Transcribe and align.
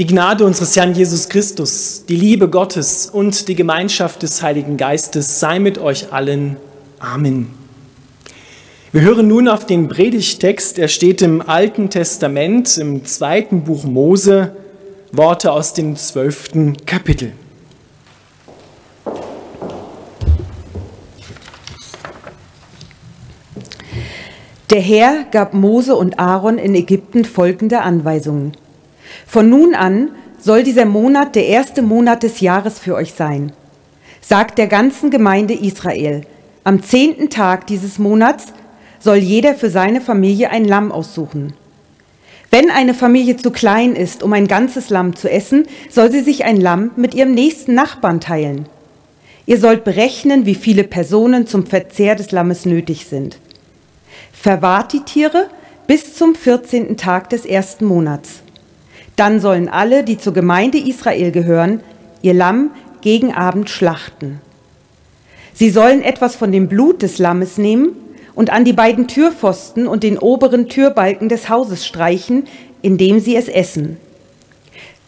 Die 0.00 0.06
Gnade 0.06 0.46
unseres 0.46 0.74
Herrn 0.76 0.94
Jesus 0.94 1.28
Christus, 1.28 2.06
die 2.08 2.16
Liebe 2.16 2.48
Gottes 2.48 3.10
und 3.12 3.48
die 3.48 3.54
Gemeinschaft 3.54 4.22
des 4.22 4.42
Heiligen 4.42 4.78
Geistes 4.78 5.40
sei 5.40 5.58
mit 5.58 5.76
euch 5.76 6.10
allen. 6.10 6.56
Amen. 6.98 7.50
Wir 8.92 9.02
hören 9.02 9.28
nun 9.28 9.46
auf 9.46 9.66
den 9.66 9.88
Predigtext. 9.88 10.78
Er 10.78 10.88
steht 10.88 11.20
im 11.20 11.46
Alten 11.46 11.90
Testament, 11.90 12.78
im 12.78 13.04
zweiten 13.04 13.64
Buch 13.64 13.84
Mose, 13.84 14.56
Worte 15.12 15.52
aus 15.52 15.74
dem 15.74 15.96
zwölften 15.96 16.78
Kapitel. 16.86 17.34
Der 24.70 24.80
Herr 24.80 25.24
gab 25.30 25.52
Mose 25.52 25.94
und 25.94 26.18
Aaron 26.18 26.56
in 26.56 26.74
Ägypten 26.74 27.26
folgende 27.26 27.82
Anweisungen. 27.82 28.56
Von 29.26 29.48
nun 29.48 29.74
an 29.74 30.10
soll 30.38 30.62
dieser 30.62 30.86
Monat 30.86 31.34
der 31.34 31.46
erste 31.46 31.82
Monat 31.82 32.22
des 32.22 32.40
Jahres 32.40 32.78
für 32.78 32.94
euch 32.94 33.12
sein. 33.12 33.52
Sagt 34.20 34.58
der 34.58 34.66
ganzen 34.66 35.10
Gemeinde 35.10 35.54
Israel, 35.54 36.22
am 36.64 36.82
zehnten 36.82 37.30
Tag 37.30 37.66
dieses 37.66 37.98
Monats 37.98 38.46
soll 38.98 39.16
jeder 39.16 39.54
für 39.54 39.70
seine 39.70 40.00
Familie 40.00 40.50
ein 40.50 40.64
Lamm 40.64 40.92
aussuchen. 40.92 41.54
Wenn 42.50 42.70
eine 42.70 42.94
Familie 42.94 43.36
zu 43.36 43.50
klein 43.50 43.94
ist, 43.94 44.22
um 44.22 44.32
ein 44.32 44.48
ganzes 44.48 44.90
Lamm 44.90 45.14
zu 45.14 45.30
essen, 45.30 45.66
soll 45.88 46.10
sie 46.10 46.20
sich 46.20 46.44
ein 46.44 46.60
Lamm 46.60 46.90
mit 46.96 47.14
ihrem 47.14 47.32
nächsten 47.32 47.74
Nachbarn 47.74 48.20
teilen. 48.20 48.66
Ihr 49.46 49.58
sollt 49.58 49.84
berechnen, 49.84 50.46
wie 50.46 50.54
viele 50.54 50.84
Personen 50.84 51.46
zum 51.46 51.66
Verzehr 51.66 52.14
des 52.14 52.30
Lammes 52.30 52.66
nötig 52.66 53.06
sind. 53.06 53.38
Verwahrt 54.32 54.92
die 54.92 55.00
Tiere 55.00 55.48
bis 55.86 56.14
zum 56.14 56.34
14. 56.34 56.96
Tag 56.96 57.30
des 57.30 57.46
ersten 57.46 57.84
Monats. 57.84 58.42
Dann 59.20 59.38
sollen 59.38 59.68
alle, 59.68 60.02
die 60.02 60.16
zur 60.16 60.32
Gemeinde 60.32 60.78
Israel 60.78 61.30
gehören, 61.30 61.82
ihr 62.22 62.32
Lamm 62.32 62.70
gegen 63.02 63.34
Abend 63.34 63.68
schlachten. 63.68 64.40
Sie 65.52 65.68
sollen 65.68 66.00
etwas 66.00 66.36
von 66.36 66.52
dem 66.52 66.68
Blut 66.68 67.02
des 67.02 67.18
Lammes 67.18 67.58
nehmen 67.58 67.90
und 68.34 68.48
an 68.48 68.64
die 68.64 68.72
beiden 68.72 69.08
Türpfosten 69.08 69.86
und 69.86 70.04
den 70.04 70.18
oberen 70.18 70.70
Türbalken 70.70 71.28
des 71.28 71.50
Hauses 71.50 71.86
streichen, 71.86 72.44
indem 72.80 73.20
sie 73.20 73.36
es 73.36 73.48
essen. 73.48 73.98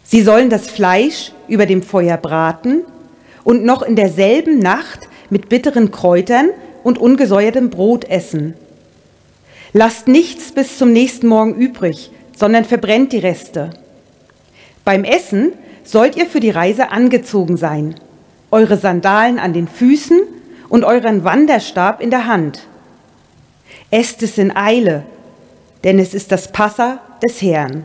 Sie 0.05 0.21
sollen 0.21 0.51
das 0.51 0.69
Fleisch 0.69 1.33
über 1.49 1.65
dem 1.65 1.83
Feuer 1.83 2.19
braten 2.19 2.83
und 3.45 3.65
noch 3.65 3.81
in 3.81 3.97
derselben 3.97 4.59
Nacht 4.59 5.09
mit 5.31 5.49
bitteren 5.49 5.91
Kräutern 5.91 6.51
und 6.85 6.99
ungesäuertem 6.99 7.71
Brot 7.71 8.05
essen. 8.11 8.53
Lasst 9.73 10.07
nichts 10.07 10.53
bis 10.53 10.77
zum 10.77 10.93
nächsten 10.93 11.29
Morgen 11.29 11.55
übrig, 11.55 12.11
sondern 12.37 12.67
verbrennt 12.67 13.15
die 13.15 13.19
Reste. 13.21 13.71
Beim 14.85 15.05
Essen 15.05 15.53
sollt 15.85 16.17
ihr 16.17 16.27
für 16.27 16.41
die 16.41 16.51
Reise 16.51 16.91
angezogen 16.91 17.57
sein, 17.57 17.95
eure 18.51 18.77
Sandalen 18.77 19.39
an 19.39 19.53
den 19.53 19.69
Füßen 19.69 20.21
und 20.69 20.85
euren 20.85 21.25
Wanderstab 21.25 22.01
in 22.01 22.11
der 22.11 22.27
Hand. 22.27 22.67
Esst 23.91 24.23
es 24.23 24.39
in 24.39 24.55
Eile, 24.55 25.05
denn 25.85 25.99
es 25.99 26.15
ist 26.15 26.33
das 26.33 26.51
Passa 26.51 27.01
des 27.23 27.43
Herrn. 27.43 27.85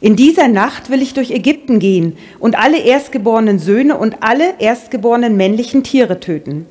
In 0.00 0.16
dieser 0.16 0.48
Nacht 0.48 0.90
will 0.90 1.00
ich 1.00 1.14
durch 1.14 1.30
Ägypten 1.30 1.78
gehen 1.78 2.18
und 2.38 2.58
alle 2.58 2.78
erstgeborenen 2.78 3.58
Söhne 3.58 3.96
und 3.96 4.22
alle 4.22 4.54
erstgeborenen 4.58 5.36
männlichen 5.36 5.82
Tiere 5.82 6.20
töten. 6.20 6.66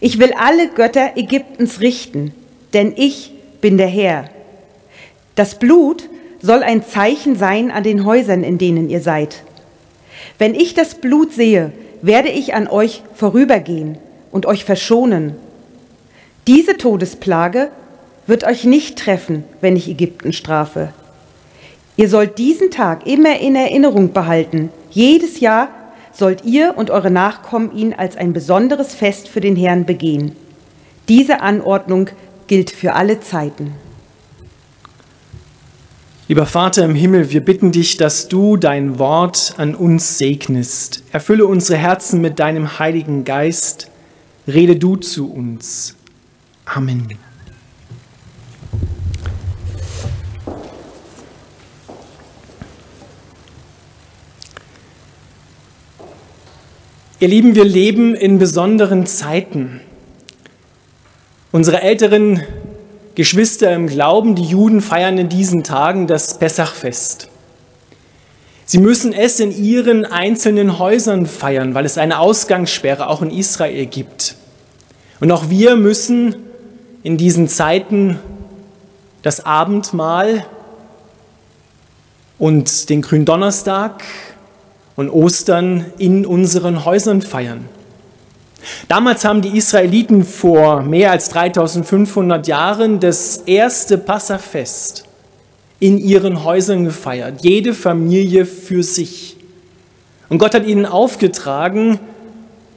Ich 0.00 0.18
will 0.18 0.32
alle 0.32 0.68
Götter 0.68 1.16
Ägyptens 1.16 1.80
richten, 1.80 2.32
denn 2.72 2.92
ich 2.96 3.32
bin 3.60 3.78
der 3.78 3.86
Herr. 3.86 4.30
Das 5.34 5.58
Blut 5.58 6.08
soll 6.46 6.62
ein 6.62 6.84
Zeichen 6.84 7.36
sein 7.36 7.70
an 7.70 7.82
den 7.82 8.06
Häusern, 8.06 8.42
in 8.42 8.56
denen 8.56 8.88
ihr 8.88 9.00
seid. 9.00 9.42
Wenn 10.38 10.54
ich 10.54 10.74
das 10.74 10.94
Blut 10.94 11.32
sehe, 11.32 11.72
werde 12.02 12.28
ich 12.28 12.54
an 12.54 12.68
euch 12.68 13.02
vorübergehen 13.14 13.98
und 14.30 14.46
euch 14.46 14.64
verschonen. 14.64 15.34
Diese 16.46 16.76
Todesplage 16.76 17.70
wird 18.26 18.44
euch 18.44 18.64
nicht 18.64 18.98
treffen, 18.98 19.44
wenn 19.60 19.76
ich 19.76 19.88
Ägypten 19.88 20.32
strafe. 20.32 20.92
Ihr 21.96 22.08
sollt 22.08 22.38
diesen 22.38 22.70
Tag 22.70 23.06
immer 23.06 23.40
in 23.40 23.56
Erinnerung 23.56 24.12
behalten. 24.12 24.70
Jedes 24.90 25.40
Jahr 25.40 25.68
sollt 26.12 26.44
ihr 26.44 26.74
und 26.76 26.90
eure 26.90 27.10
Nachkommen 27.10 27.74
ihn 27.76 27.94
als 27.94 28.16
ein 28.16 28.32
besonderes 28.32 28.94
Fest 28.94 29.28
für 29.28 29.40
den 29.40 29.56
Herrn 29.56 29.86
begehen. 29.86 30.36
Diese 31.08 31.40
Anordnung 31.40 32.08
gilt 32.46 32.70
für 32.70 32.94
alle 32.94 33.20
Zeiten. 33.20 33.74
Lieber 36.28 36.46
Vater 36.46 36.84
im 36.84 36.96
Himmel, 36.96 37.30
wir 37.30 37.40
bitten 37.40 37.70
dich, 37.70 37.98
dass 37.98 38.26
du 38.26 38.56
dein 38.56 38.98
Wort 38.98 39.54
an 39.58 39.76
uns 39.76 40.18
segnest. 40.18 41.04
Erfülle 41.12 41.46
unsere 41.46 41.78
Herzen 41.78 42.20
mit 42.20 42.40
deinem 42.40 42.80
Heiligen 42.80 43.22
Geist. 43.22 43.92
Rede 44.48 44.74
du 44.74 44.96
zu 44.96 45.32
uns. 45.32 45.94
Amen. 46.64 47.06
Ihr 57.20 57.28
Lieben, 57.28 57.54
wir 57.54 57.64
leben 57.64 58.16
in 58.16 58.40
besonderen 58.40 59.06
Zeiten. 59.06 59.80
Unsere 61.52 61.82
älteren 61.82 62.42
Geschwister 63.16 63.74
im 63.74 63.86
Glauben, 63.86 64.34
die 64.34 64.44
Juden 64.44 64.82
feiern 64.82 65.16
in 65.16 65.30
diesen 65.30 65.64
Tagen 65.64 66.06
das 66.06 66.38
Pessachfest. 66.38 67.28
Sie 68.66 68.78
müssen 68.78 69.14
es 69.14 69.40
in 69.40 69.52
ihren 69.52 70.04
einzelnen 70.04 70.78
Häusern 70.78 71.24
feiern, 71.24 71.74
weil 71.74 71.86
es 71.86 71.96
eine 71.96 72.18
Ausgangssperre 72.18 73.08
auch 73.08 73.22
in 73.22 73.30
Israel 73.30 73.86
gibt. 73.86 74.36
Und 75.18 75.32
auch 75.32 75.48
wir 75.48 75.76
müssen 75.76 76.36
in 77.02 77.16
diesen 77.16 77.48
Zeiten 77.48 78.18
das 79.22 79.46
Abendmahl 79.46 80.44
und 82.38 82.90
den 82.90 83.00
Gründonnerstag 83.00 84.04
und 84.94 85.08
Ostern 85.08 85.86
in 85.96 86.26
unseren 86.26 86.84
Häusern 86.84 87.22
feiern. 87.22 87.66
Damals 88.88 89.24
haben 89.24 89.42
die 89.42 89.56
Israeliten 89.56 90.24
vor 90.24 90.82
mehr 90.82 91.10
als 91.10 91.28
3500 91.30 92.46
Jahren 92.46 93.00
das 93.00 93.38
erste 93.46 93.98
Passafest 93.98 95.04
in 95.78 95.98
ihren 95.98 96.44
Häusern 96.44 96.84
gefeiert, 96.84 97.42
jede 97.42 97.74
Familie 97.74 98.46
für 98.46 98.82
sich. 98.82 99.36
Und 100.28 100.38
Gott 100.38 100.54
hat 100.54 100.66
ihnen 100.66 100.86
aufgetragen, 100.86 102.00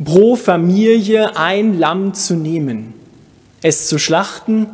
pro 0.03 0.35
Familie 0.35 1.35
ein 1.37 1.77
Lamm 1.77 2.13
zu 2.13 2.35
nehmen, 2.35 2.93
es 3.61 3.87
zu 3.87 3.97
schlachten, 3.97 4.67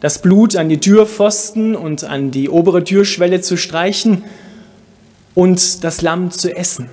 das 0.00 0.20
Blut 0.20 0.56
an 0.56 0.68
die 0.68 0.78
Türpfosten 0.78 1.76
und 1.76 2.04
an 2.04 2.30
die 2.30 2.48
obere 2.48 2.82
Türschwelle 2.82 3.40
zu 3.40 3.56
streichen 3.56 4.24
und 5.34 5.84
das 5.84 6.02
Lamm 6.02 6.30
zu 6.30 6.54
essen. 6.54 6.90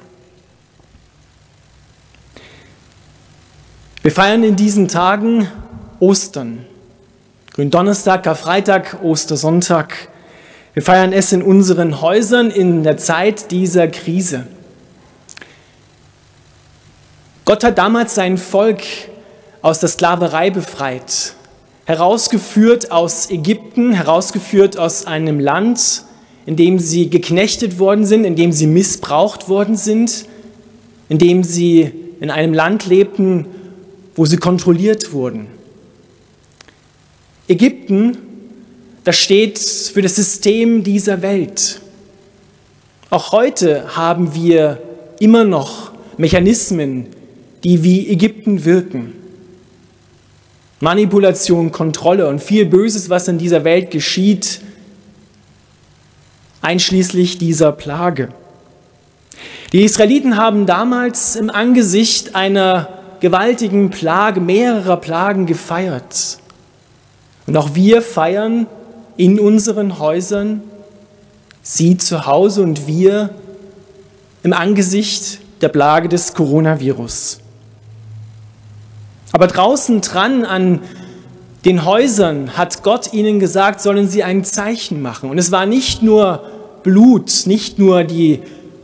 Wir 4.01 4.11
feiern 4.11 4.43
in 4.43 4.55
diesen 4.55 4.87
Tagen 4.87 5.49
Ostern. 5.99 6.65
Gründonnerstag, 7.51 8.23
Karfreitag, 8.23 9.03
Ostersonntag. 9.03 10.07
Wir 10.73 10.83
feiern 10.83 11.11
es 11.11 11.33
in 11.33 11.41
unseren 11.41 11.99
Häusern 11.99 12.49
in 12.49 12.83
der 12.83 12.95
Zeit 12.95 13.51
dieser 13.51 13.89
Krise. 13.89 14.47
Gott 17.43 17.65
hat 17.65 17.77
damals 17.77 18.15
sein 18.15 18.37
Volk 18.37 18.83
aus 19.61 19.81
der 19.81 19.89
Sklaverei 19.89 20.49
befreit, 20.49 21.33
herausgeführt 21.83 22.93
aus 22.93 23.29
Ägypten, 23.29 23.91
herausgeführt 23.91 24.77
aus 24.77 25.07
einem 25.07 25.41
Land, 25.41 26.03
in 26.45 26.55
dem 26.55 26.79
sie 26.79 27.09
geknechtet 27.09 27.79
worden 27.79 28.05
sind, 28.05 28.23
in 28.23 28.37
dem 28.37 28.53
sie 28.53 28.67
missbraucht 28.67 29.49
worden 29.49 29.75
sind, 29.75 30.25
in 31.09 31.17
dem 31.17 31.43
sie 31.43 31.91
in 32.21 32.31
einem 32.31 32.53
Land 32.53 32.85
lebten, 32.85 33.45
wo 34.15 34.25
sie 34.25 34.37
kontrolliert 34.37 35.13
wurden. 35.13 35.47
Ägypten, 37.47 38.17
das 39.03 39.17
steht 39.17 39.57
für 39.59 40.01
das 40.01 40.15
System 40.15 40.83
dieser 40.83 41.21
Welt. 41.21 41.81
Auch 43.09 43.31
heute 43.31 43.95
haben 43.95 44.35
wir 44.35 44.81
immer 45.19 45.43
noch 45.43 45.91
Mechanismen, 46.17 47.07
die 47.63 47.83
wie 47.83 48.07
Ägypten 48.07 48.65
wirken. 48.65 49.13
Manipulation, 50.79 51.71
Kontrolle 51.71 52.27
und 52.27 52.39
viel 52.39 52.65
Böses, 52.65 53.09
was 53.09 53.27
in 53.27 53.37
dieser 53.37 53.63
Welt 53.63 53.91
geschieht, 53.91 54.61
einschließlich 56.61 57.37
dieser 57.37 57.71
Plage. 57.71 58.29
Die 59.73 59.83
Israeliten 59.83 60.37
haben 60.37 60.65
damals 60.65 61.35
im 61.35 61.49
Angesicht 61.49 62.35
einer 62.35 62.98
gewaltigen 63.19 63.89
Plage, 63.89 64.39
mehrerer 64.41 64.97
Plagen 64.97 65.45
gefeiert. 65.45 66.39
Und 67.45 67.57
auch 67.57 67.75
wir 67.75 68.01
feiern 68.01 68.67
in 69.17 69.39
unseren 69.39 69.99
Häusern, 69.99 70.61
Sie 71.61 71.97
zu 71.97 72.25
Hause 72.25 72.63
und 72.63 72.87
wir 72.87 73.31
im 74.43 74.53
Angesicht 74.53 75.39
der 75.61 75.69
Plage 75.69 76.07
des 76.07 76.33
Coronavirus. 76.33 77.41
Aber 79.31 79.47
draußen 79.47 80.01
dran 80.01 80.45
an 80.45 80.81
den 81.65 81.83
Häusern 81.85 82.57
hat 82.57 82.83
Gott 82.83 83.13
ihnen 83.13 83.39
gesagt, 83.39 83.81
sollen 83.81 84.07
sie 84.07 84.23
ein 84.23 84.45
Zeichen 84.45 85.01
machen. 85.01 85.29
Und 85.29 85.37
es 85.37 85.51
war 85.51 85.65
nicht 85.65 86.01
nur 86.01 86.43
Blut, 86.83 87.43
nicht 87.45 87.77
nur 87.77 88.05
die 88.05 88.39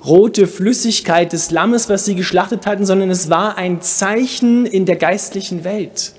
rote 0.05 0.47
Flüssigkeit 0.47 1.33
des 1.33 1.51
Lammes, 1.51 1.89
was 1.89 2.05
sie 2.05 2.15
geschlachtet 2.15 2.65
hatten, 2.65 2.85
sondern 2.85 3.09
es 3.09 3.29
war 3.29 3.57
ein 3.57 3.81
Zeichen 3.81 4.65
in 4.65 4.85
der 4.85 4.95
geistlichen 4.97 5.63
Welt. 5.63 6.13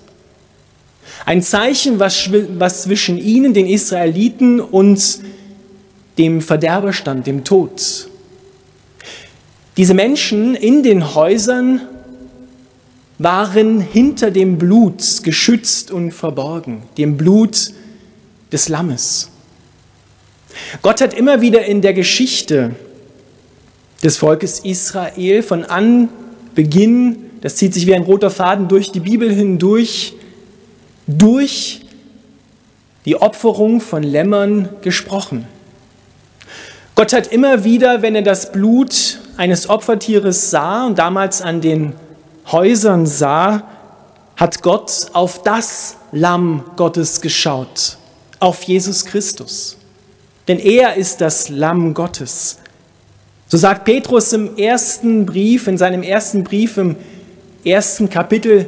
Ein 1.24 1.42
Zeichen, 1.42 1.98
was, 1.98 2.30
was 2.58 2.82
zwischen 2.82 3.18
ihnen, 3.18 3.54
den 3.54 3.66
Israeliten, 3.66 4.60
und 4.60 5.20
dem 6.18 6.40
Verderber 6.40 6.92
stand, 6.92 7.26
dem 7.26 7.44
Tod. 7.44 8.08
Diese 9.76 9.94
Menschen 9.94 10.54
in 10.54 10.82
den 10.82 11.14
Häusern 11.14 11.82
waren 13.18 13.80
hinter 13.80 14.30
dem 14.30 14.58
Blut 14.58 15.22
geschützt 15.22 15.90
und 15.90 16.12
verborgen, 16.12 16.82
dem 16.98 17.16
Blut 17.16 17.72
des 18.52 18.68
Lammes. 18.68 19.30
Gott 20.82 21.00
hat 21.00 21.14
immer 21.14 21.40
wieder 21.40 21.64
in 21.66 21.82
der 21.82 21.92
Geschichte 21.92 22.74
des 24.02 24.18
Volkes 24.18 24.60
Israel 24.60 25.42
von 25.42 25.64
Anbeginn, 25.64 27.30
das 27.40 27.56
zieht 27.56 27.74
sich 27.74 27.86
wie 27.86 27.94
ein 27.94 28.02
roter 28.02 28.30
Faden 28.30 28.68
durch 28.68 28.92
die 28.92 29.00
Bibel 29.00 29.32
hindurch, 29.32 30.14
durch 31.06 31.82
die 33.04 33.16
Opferung 33.16 33.80
von 33.80 34.02
Lämmern 34.02 34.68
gesprochen. 34.82 35.46
Gott 36.96 37.12
hat 37.12 37.28
immer 37.28 37.62
wieder, 37.62 38.02
wenn 38.02 38.14
er 38.14 38.22
das 38.22 38.52
Blut 38.52 39.20
eines 39.36 39.68
Opfertieres 39.68 40.50
sah 40.50 40.86
und 40.86 40.98
damals 40.98 41.42
an 41.42 41.60
den 41.60 41.92
Häusern 42.50 43.06
sah, 43.06 43.64
hat 44.36 44.62
Gott 44.62 45.06
auf 45.12 45.42
das 45.42 45.96
Lamm 46.12 46.64
Gottes 46.76 47.20
geschaut, 47.20 47.98
auf 48.40 48.62
Jesus 48.62 49.04
Christus. 49.04 49.76
Denn 50.48 50.58
er 50.58 50.94
ist 50.94 51.20
das 51.20 51.48
Lamm 51.48 51.94
Gottes. 51.94 52.58
So 53.48 53.56
sagt 53.56 53.84
Petrus 53.84 54.32
im 54.32 54.56
ersten 54.56 55.24
Brief, 55.24 55.68
in 55.68 55.78
seinem 55.78 56.02
ersten 56.02 56.42
Brief 56.42 56.78
im 56.78 56.96
ersten 57.64 58.10
Kapitel, 58.10 58.66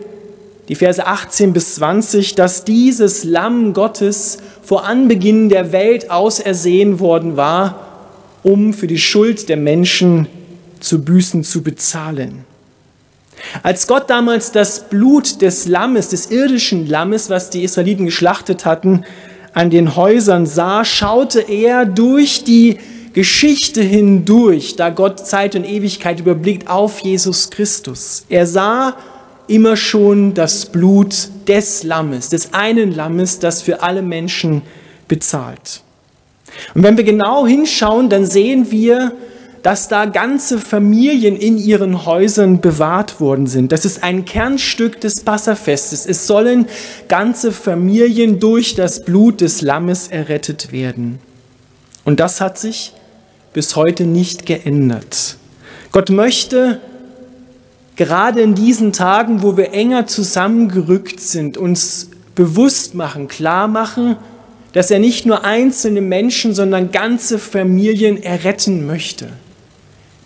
die 0.69 0.77
Verse 0.77 1.05
18 1.05 1.53
bis 1.53 1.75
20, 1.75 2.37
dass 2.37 2.65
dieses 2.65 3.25
Lamm 3.25 3.73
Gottes 3.73 4.39
vor 4.63 4.87
Anbeginn 4.87 5.49
der 5.49 5.73
Welt 5.73 6.13
ausersehen 6.13 7.01
worden 7.01 7.37
war, 7.37 7.89
um 8.45 8.73
für 8.73 8.87
die 8.87 8.99
Schuld 8.99 9.49
der 9.49 9.57
Menschen 9.57 10.29
zu 10.79 11.03
büßen, 11.03 11.43
zu 11.43 11.65
bezahlen. 11.65 12.45
Als 13.65 13.89
Gott 13.89 14.09
damals 14.09 14.53
das 14.53 14.89
Blut 14.89 15.43
des 15.43 15.67
Lammes, 15.67 16.11
des 16.11 16.31
irdischen 16.31 16.87
Lammes, 16.87 17.31
was 17.31 17.51
die 17.51 17.65
Israeliten 17.65 18.07
geschlachtet 18.07 18.65
hatten, 18.65 19.05
an 19.55 19.71
den 19.71 19.97
Häusern 19.97 20.47
sah, 20.47 20.85
schaute 20.85 21.41
er 21.41 21.85
durch 21.85 22.45
die 22.45 22.79
Geschichte 23.13 23.83
hindurch, 23.83 24.77
da 24.77 24.91
Gott 24.91 25.27
Zeit 25.27 25.55
und 25.55 25.65
Ewigkeit 25.65 26.21
überblickt, 26.21 26.69
auf 26.69 27.01
Jesus 27.01 27.51
Christus. 27.51 28.25
Er 28.29 28.47
sah 28.47 28.97
immer 29.47 29.77
schon 29.77 30.35
das 30.35 30.67
Blut 30.67 31.29
des 31.47 31.83
Lammes, 31.83 32.29
des 32.29 32.53
einen 32.53 32.95
Lammes, 32.95 33.39
das 33.39 33.63
für 33.63 33.83
alle 33.83 34.03
Menschen 34.03 34.63
bezahlt. 35.09 35.83
Und 36.75 36.83
wenn 36.83 36.97
wir 36.97 37.05
genau 37.05 37.47
hinschauen, 37.47 38.09
dann 38.09 38.27
sehen 38.27 38.71
wir, 38.71 39.13
dass 39.63 39.89
da 39.89 40.05
ganze 40.05 40.59
Familien 40.59 41.37
in 41.37 41.59
ihren 41.59 42.07
Häusern 42.07 42.61
bewahrt 42.61 43.21
worden 43.21 43.47
sind. 43.47 43.73
Das 43.73 43.85
ist 43.85 44.03
ein 44.03 44.25
Kernstück 44.25 45.01
des 45.01 45.21
Passafestes. 45.25 46.07
Es 46.07 46.27
sollen 46.27 46.67
ganze 47.09 47.53
Familien 47.53 48.39
durch 48.39 48.77
das 48.77 49.05
Blut 49.05 49.41
des 49.41 49.61
Lammes 49.61 50.09
errettet 50.09 50.73
werden. 50.73 51.19
Und 52.05 52.21
das 52.21 52.41
hat 52.41 52.59
sich 52.59 52.93
bis 53.53 53.77
heute 53.77 54.05
nicht 54.05 54.47
geändert. 54.47 55.37
Gott 55.93 56.11
möchte 56.11 56.81
gerade 57.97 58.41
in 58.41 58.55
diesen 58.55 58.93
Tagen, 58.93 59.43
wo 59.43 59.57
wir 59.57 59.73
enger 59.73 60.07
zusammengerückt 60.07 61.21
sind, 61.21 61.57
uns 61.57 62.11
bewusst 62.35 62.95
machen, 62.95 63.29
klar 63.29 63.69
machen, 63.69 64.17
dass 64.73 64.91
er 64.91 64.99
nicht 64.99 65.27
nur 65.27 65.45
einzelne 65.45 66.01
Menschen, 66.01 66.55
sondern 66.55 66.93
ganze 66.93 67.39
Familien 67.39 68.23
erretten 68.23 68.87
möchte 68.87 69.29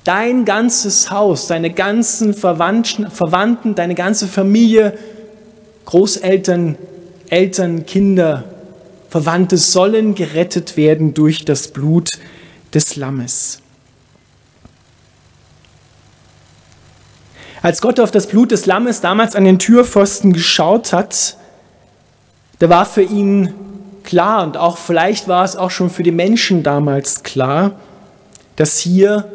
dein 0.04 0.44
ganzes 0.44 1.10
Haus, 1.10 1.46
deine 1.46 1.70
ganzen 1.70 2.34
Verwandten, 2.34 3.74
deine 3.74 3.94
ganze 3.94 4.26
Familie, 4.26 4.98
Großeltern, 5.84 6.76
Eltern, 7.28 7.86
Kinder, 7.86 8.44
Verwandte 9.08 9.56
sollen 9.56 10.14
gerettet 10.14 10.76
werden 10.76 11.14
durch 11.14 11.44
das 11.44 11.68
Blut 11.68 12.08
des 12.74 12.96
Lammes. 12.96 13.60
Als 17.62 17.80
Gott 17.80 18.00
auf 18.00 18.10
das 18.10 18.26
Blut 18.26 18.50
des 18.50 18.66
Lammes 18.66 19.00
damals 19.00 19.36
an 19.36 19.44
den 19.44 19.58
Türpfosten 19.60 20.32
geschaut 20.32 20.92
hat, 20.92 21.36
da 22.58 22.68
war 22.68 22.84
für 22.86 23.02
ihn 23.02 23.54
klar 24.02 24.42
und 24.42 24.56
auch 24.56 24.78
vielleicht 24.78 25.28
war 25.28 25.44
es 25.44 25.56
auch 25.56 25.70
schon 25.70 25.90
für 25.90 26.02
die 26.02 26.10
Menschen 26.10 26.62
damals 26.62 27.22
klar, 27.22 27.78
dass 28.56 28.78
hier 28.78 29.30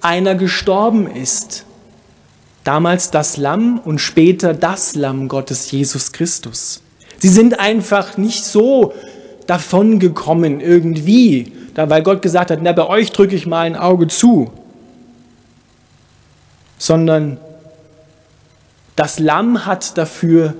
einer 0.00 0.34
gestorben 0.34 1.08
ist. 1.08 1.64
Damals 2.64 3.12
das 3.12 3.36
Lamm 3.36 3.78
und 3.78 4.00
später 4.00 4.52
das 4.52 4.96
Lamm 4.96 5.28
Gottes, 5.28 5.70
Jesus 5.70 6.10
Christus. 6.10 6.82
Sie 7.18 7.28
sind 7.28 7.60
einfach 7.60 8.16
nicht 8.16 8.44
so 8.44 8.92
davon 9.46 10.00
gekommen 10.00 10.60
irgendwie, 10.60 11.52
weil 11.76 12.02
Gott 12.02 12.22
gesagt 12.22 12.50
hat, 12.50 12.60
na 12.62 12.72
bei 12.72 12.86
euch 12.86 13.12
drücke 13.12 13.36
ich 13.36 13.46
mal 13.46 13.60
ein 13.60 13.76
Auge 13.76 14.08
zu, 14.08 14.50
sondern 16.78 17.38
das 18.96 19.18
Lamm 19.18 19.66
hat 19.66 19.98
dafür 19.98 20.54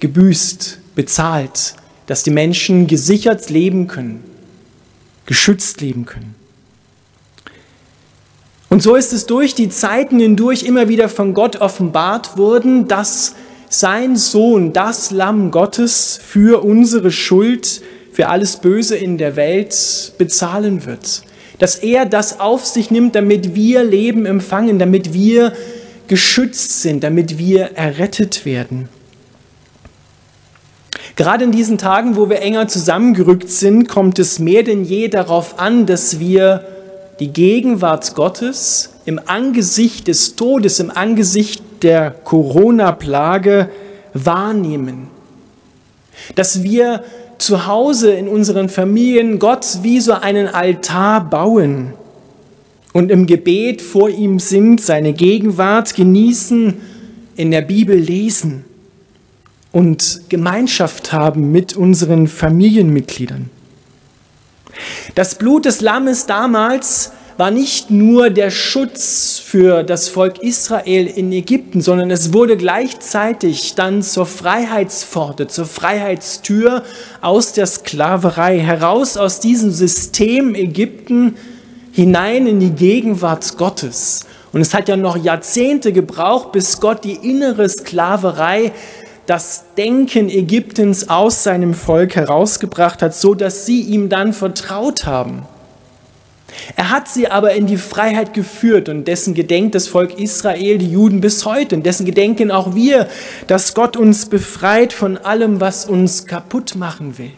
gebüßt, 0.00 0.78
bezahlt, 0.94 1.74
dass 2.06 2.22
die 2.22 2.30
Menschen 2.30 2.86
gesichert 2.86 3.50
leben 3.50 3.86
können, 3.86 4.24
geschützt 5.26 5.80
leben 5.80 6.06
können. 6.06 6.34
Und 8.70 8.82
so 8.82 8.96
ist 8.96 9.12
es 9.12 9.26
durch 9.26 9.54
die 9.54 9.68
Zeiten 9.68 10.18
hindurch 10.18 10.62
immer 10.62 10.88
wieder 10.88 11.10
von 11.10 11.34
Gott 11.34 11.56
offenbart 11.56 12.38
worden, 12.38 12.88
dass 12.88 13.34
sein 13.68 14.16
Sohn, 14.16 14.72
das 14.72 15.10
Lamm 15.10 15.50
Gottes, 15.50 16.18
für 16.22 16.64
unsere 16.64 17.10
Schuld, 17.10 17.82
für 18.12 18.28
alles 18.28 18.58
Böse 18.58 18.96
in 18.96 19.18
der 19.18 19.36
Welt 19.36 20.12
bezahlen 20.18 20.86
wird. 20.86 21.22
Dass 21.58 21.76
er 21.76 22.06
das 22.06 22.40
auf 22.40 22.66
sich 22.66 22.90
nimmt, 22.90 23.14
damit 23.14 23.54
wir 23.54 23.82
Leben 23.82 24.26
empfangen, 24.26 24.78
damit 24.78 25.12
wir 25.14 25.52
geschützt 26.08 26.82
sind, 26.82 27.02
damit 27.02 27.38
wir 27.38 27.72
errettet 27.76 28.44
werden. 28.44 28.88
Gerade 31.16 31.44
in 31.44 31.52
diesen 31.52 31.78
Tagen, 31.78 32.16
wo 32.16 32.28
wir 32.28 32.40
enger 32.40 32.68
zusammengerückt 32.68 33.48
sind, 33.48 33.88
kommt 33.88 34.18
es 34.18 34.38
mehr 34.38 34.62
denn 34.62 34.84
je 34.84 35.08
darauf 35.08 35.58
an, 35.58 35.86
dass 35.86 36.18
wir 36.18 36.64
die 37.20 37.32
Gegenwart 37.32 38.14
Gottes 38.14 38.90
im 39.04 39.20
Angesicht 39.26 40.08
des 40.08 40.36
Todes, 40.36 40.80
im 40.80 40.90
Angesicht 40.90 41.62
der 41.82 42.10
Corona-Plage 42.10 43.68
wahrnehmen. 44.14 45.08
Dass 46.34 46.62
wir 46.62 47.04
zu 47.42 47.66
Hause 47.66 48.12
in 48.12 48.28
unseren 48.28 48.68
Familien 48.68 49.38
Gott 49.38 49.78
wie 49.82 50.00
so 50.00 50.12
einen 50.12 50.46
Altar 50.46 51.28
bauen 51.28 51.92
und 52.92 53.10
im 53.10 53.26
Gebet 53.26 53.82
vor 53.82 54.08
ihm 54.08 54.38
sind, 54.38 54.80
seine 54.80 55.12
Gegenwart 55.12 55.94
genießen, 55.94 56.74
in 57.36 57.50
der 57.50 57.62
Bibel 57.62 57.96
lesen 57.96 58.64
und 59.72 60.22
Gemeinschaft 60.28 61.12
haben 61.12 61.50
mit 61.50 61.76
unseren 61.76 62.28
Familienmitgliedern. 62.28 63.50
Das 65.14 65.34
Blut 65.34 65.64
des 65.64 65.80
Lammes 65.80 66.26
damals 66.26 67.12
war 67.36 67.50
nicht 67.50 67.90
nur 67.90 68.30
der 68.30 68.50
Schutz 68.50 69.40
für 69.44 69.82
das 69.82 70.08
Volk 70.08 70.38
Israel 70.42 71.06
in 71.06 71.32
Ägypten, 71.32 71.80
sondern 71.80 72.10
es 72.10 72.32
wurde 72.32 72.56
gleichzeitig 72.56 73.74
dann 73.74 74.02
zur 74.02 74.26
Freiheitspforte, 74.26 75.46
zur 75.46 75.66
Freiheitstür 75.66 76.82
aus 77.20 77.52
der 77.52 77.66
Sklaverei, 77.66 78.58
heraus 78.58 79.16
aus 79.16 79.40
diesem 79.40 79.70
System 79.70 80.54
Ägypten 80.54 81.36
hinein 81.92 82.46
in 82.46 82.60
die 82.60 82.70
Gegenwart 82.70 83.56
Gottes. 83.56 84.26
Und 84.52 84.60
es 84.60 84.74
hat 84.74 84.88
ja 84.88 84.96
noch 84.96 85.16
Jahrzehnte 85.16 85.92
gebraucht, 85.92 86.52
bis 86.52 86.80
Gott 86.80 87.04
die 87.04 87.14
innere 87.14 87.68
Sklaverei 87.68 88.72
das 89.26 89.64
Denken 89.76 90.28
Ägyptens 90.28 91.08
aus 91.08 91.44
seinem 91.44 91.74
Volk 91.74 92.16
herausgebracht 92.16 93.02
hat, 93.02 93.14
so 93.14 93.34
dass 93.34 93.66
sie 93.66 93.80
ihm 93.80 94.08
dann 94.08 94.32
vertraut 94.32 95.06
haben. 95.06 95.46
Er 96.76 96.90
hat 96.90 97.08
sie 97.08 97.28
aber 97.28 97.54
in 97.54 97.66
die 97.66 97.76
Freiheit 97.76 98.34
geführt 98.34 98.88
und 98.88 99.06
dessen 99.06 99.34
gedenkt 99.34 99.74
das 99.74 99.88
Volk 99.88 100.18
Israel, 100.18 100.78
die 100.78 100.90
Juden 100.90 101.20
bis 101.20 101.44
heute 101.44 101.76
und 101.76 101.84
dessen 101.84 102.06
gedenken 102.06 102.50
auch 102.50 102.74
wir, 102.74 103.08
dass 103.46 103.74
Gott 103.74 103.96
uns 103.96 104.26
befreit 104.26 104.92
von 104.92 105.16
allem, 105.16 105.60
was 105.60 105.86
uns 105.86 106.26
kaputt 106.26 106.74
machen 106.74 107.18
will. 107.18 107.32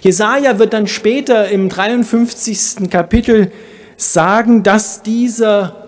Jesaja 0.00 0.58
wird 0.58 0.72
dann 0.72 0.86
später 0.86 1.48
im 1.48 1.68
53. 1.68 2.90
Kapitel 2.90 3.52
sagen, 3.96 4.62
dass 4.62 5.02
dieser 5.02 5.86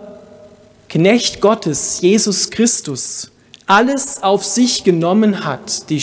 Knecht 0.89 1.41
Gottes, 1.41 2.01
Jesus 2.01 2.51
Christus, 2.51 3.31
alles 3.67 4.23
auf 4.23 4.45
sich 4.45 4.83
genommen 4.83 5.45
hat, 5.45 5.89
die, 5.91 6.03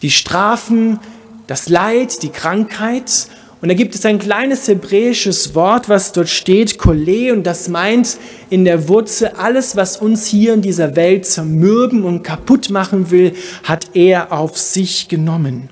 die 0.00 0.10
Strafen, 0.10 0.98
das 1.46 1.68
Leid, 1.68 2.22
die 2.22 2.30
Krankheit. 2.30 3.28
Und 3.62 3.68
da 3.68 3.74
gibt 3.74 3.94
es 3.94 4.04
ein 4.04 4.18
kleines 4.18 4.66
hebräisches 4.66 5.54
Wort, 5.54 5.88
was 5.88 6.10
dort 6.10 6.28
steht, 6.28 6.78
Kole, 6.78 7.32
und 7.32 7.44
das 7.44 7.68
meint 7.68 8.18
in 8.50 8.64
der 8.64 8.88
Wurzel, 8.88 9.28
alles, 9.38 9.76
was 9.76 9.96
uns 9.96 10.26
hier 10.26 10.52
in 10.52 10.62
dieser 10.62 10.96
Welt 10.96 11.26
zermürben 11.26 12.02
und 12.02 12.24
kaputt 12.24 12.70
machen 12.70 13.12
will, 13.12 13.34
hat 13.62 13.90
er 13.94 14.32
auf 14.32 14.58
sich 14.58 15.06
genommen. 15.06 15.70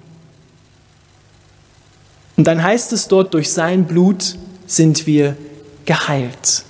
Und 2.36 2.46
dann 2.46 2.62
heißt 2.62 2.92
es 2.92 3.08
dort, 3.08 3.34
durch 3.34 3.50
sein 3.50 3.86
Blut 3.86 4.36
sind 4.66 5.08
wir 5.08 5.36
geheilt. 5.84 6.62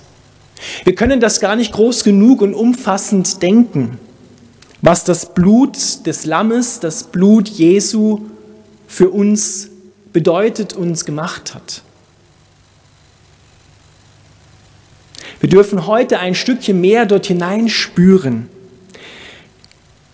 Wir 0.85 0.95
können 0.95 1.19
das 1.19 1.39
gar 1.39 1.55
nicht 1.55 1.71
groß 1.71 2.03
genug 2.03 2.41
und 2.41 2.55
umfassend 2.55 3.43
denken, 3.43 3.99
was 4.81 5.03
das 5.03 5.35
Blut 5.35 6.07
des 6.07 6.25
Lammes, 6.25 6.79
das 6.79 7.03
Blut 7.03 7.47
Jesu 7.47 8.21
für 8.87 9.11
uns 9.11 9.70
bedeutet, 10.13 10.73
uns 10.73 11.05
gemacht 11.05 11.53
hat. 11.53 11.81
Wir 15.39 15.49
dürfen 15.49 15.87
heute 15.87 16.19
ein 16.19 16.35
Stückchen 16.35 16.79
mehr 16.79 17.05
dort 17.05 17.25
hineinspüren. 17.25 18.47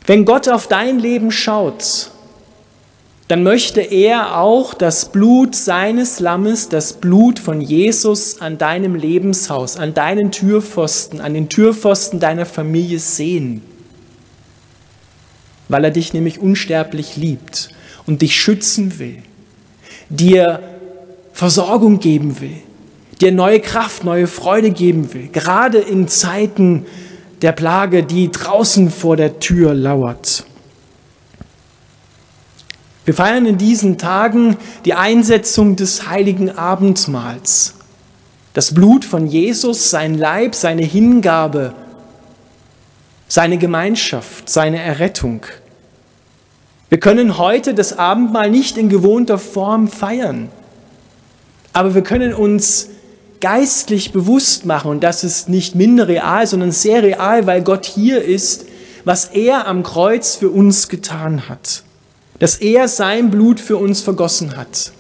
Wenn 0.05 0.23
Gott 0.23 0.47
auf 0.47 0.67
dein 0.67 0.99
Leben 0.99 1.31
schaut, 1.31 2.11
dann 3.27 3.43
möchte 3.43 3.81
er 3.81 4.37
auch 4.37 4.73
das 4.73 5.11
Blut 5.11 5.53
seines 5.53 6.21
Lammes, 6.21 6.69
das 6.69 6.93
Blut 6.93 7.39
von 7.39 7.59
Jesus 7.59 8.39
an 8.39 8.57
deinem 8.57 8.95
Lebenshaus, 8.95 9.75
an 9.75 9.93
deinen 9.93 10.31
Türpfosten, 10.31 11.19
an 11.19 11.33
den 11.33 11.49
Türpfosten 11.49 12.21
deiner 12.21 12.45
Familie 12.45 12.99
sehen, 12.99 13.61
weil 15.67 15.83
er 15.83 15.91
dich 15.91 16.13
nämlich 16.13 16.39
unsterblich 16.39 17.17
liebt 17.17 17.71
und 18.05 18.21
dich 18.21 18.39
schützen 18.39 18.97
will, 18.97 19.23
dir 20.09 20.61
Versorgung 21.33 21.99
geben 21.99 22.39
will, 22.41 22.57
dir 23.21 23.31
neue 23.31 23.59
Kraft, 23.59 24.03
neue 24.03 24.27
Freude 24.27 24.71
geben 24.71 25.13
will, 25.13 25.27
gerade 25.27 25.77
in 25.77 26.07
Zeiten 26.07 26.85
der 27.41 27.51
Plage, 27.51 28.03
die 28.03 28.31
draußen 28.31 28.89
vor 28.89 29.15
der 29.15 29.39
Tür 29.39 29.73
lauert. 29.73 30.45
Wir 33.05 33.13
feiern 33.13 33.45
in 33.45 33.57
diesen 33.57 33.97
Tagen 33.97 34.57
die 34.83 34.93
Einsetzung 34.93 35.75
des 35.77 36.09
heiligen 36.09 36.57
Abendmahls. 36.57 37.75
Das 38.53 38.73
Blut 38.73 39.05
von 39.05 39.27
Jesus, 39.27 39.91
sein 39.91 40.17
Leib, 40.17 40.55
seine 40.55 40.83
Hingabe, 40.83 41.73
seine 43.27 43.57
Gemeinschaft, 43.57 44.49
seine 44.49 44.81
Errettung. 44.81 45.41
Wir 46.89 47.00
können 47.00 47.38
heute 47.38 47.74
das 47.74 47.98
Abendmahl 47.98 48.50
nicht 48.50 48.77
in 48.77 48.89
gewohnter 48.89 49.38
Form 49.38 49.88
feiern, 49.88 50.50
aber 51.74 51.96
wir 51.96 52.01
können 52.01 52.34
uns 52.34 52.89
geistlich 53.41 54.12
bewusst 54.12 54.65
machen, 54.65 54.89
und 54.91 55.03
das 55.03 55.24
ist 55.24 55.50
nicht 55.50 55.75
minder 55.75 56.08
real, 56.08 56.48
sondern 56.48 56.72
sehr 56.72 57.03
real, 57.03 57.46
weil 57.46 57.62
Gott 57.62 57.86
hier 57.86 58.24
ist, 58.24 58.65
was 59.06 59.25
er 59.25 59.67
am 59.67 59.84
Kreuz 59.84 60.36
für 60.36 60.50
uns 60.50 60.88
getan 60.89 61.48
hat 61.48 61.84
dass 62.39 62.58
er 62.58 62.88
sein 62.88 63.29
Blut 63.29 63.60
für 63.60 63.77
uns 63.77 64.01
vergossen 64.01 64.58
hat, 64.58 64.91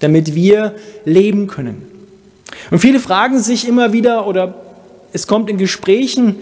damit 0.00 0.34
wir 0.34 0.74
leben 1.04 1.46
können. 1.46 1.82
Und 2.70 2.78
viele 2.78 3.00
fragen 3.00 3.40
sich 3.40 3.66
immer 3.66 3.92
wieder, 3.92 4.26
oder 4.26 4.54
es 5.12 5.26
kommt 5.26 5.50
in 5.50 5.58
Gesprächen 5.58 6.36